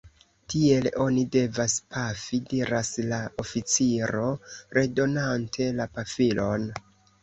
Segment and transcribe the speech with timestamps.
[0.53, 4.27] Tiel oni devas pafi, diras la oficiro,
[4.81, 6.73] redonante la pafilon.